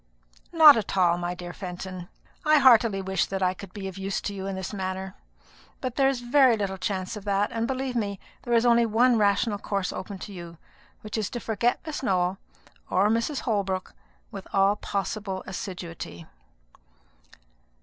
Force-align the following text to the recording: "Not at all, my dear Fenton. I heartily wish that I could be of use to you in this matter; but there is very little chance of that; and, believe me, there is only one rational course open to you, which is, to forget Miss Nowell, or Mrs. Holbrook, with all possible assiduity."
"Not 0.51 0.77
at 0.77 0.97
all, 0.97 1.19
my 1.19 1.35
dear 1.35 1.53
Fenton. 1.53 2.09
I 2.43 2.57
heartily 2.57 3.03
wish 3.03 3.27
that 3.27 3.43
I 3.43 3.53
could 3.53 3.71
be 3.71 3.87
of 3.87 3.99
use 3.99 4.19
to 4.21 4.33
you 4.33 4.47
in 4.47 4.55
this 4.55 4.73
matter; 4.73 5.13
but 5.79 5.95
there 5.95 6.09
is 6.09 6.21
very 6.21 6.57
little 6.57 6.79
chance 6.79 7.15
of 7.15 7.23
that; 7.25 7.51
and, 7.51 7.67
believe 7.67 7.95
me, 7.95 8.19
there 8.41 8.55
is 8.55 8.65
only 8.65 8.87
one 8.87 9.19
rational 9.19 9.59
course 9.59 9.93
open 9.93 10.17
to 10.17 10.33
you, 10.33 10.57
which 11.01 11.19
is, 11.19 11.29
to 11.29 11.39
forget 11.39 11.81
Miss 11.85 12.01
Nowell, 12.01 12.39
or 12.89 13.09
Mrs. 13.09 13.41
Holbrook, 13.41 13.93
with 14.31 14.47
all 14.51 14.75
possible 14.75 15.43
assiduity." 15.45 16.25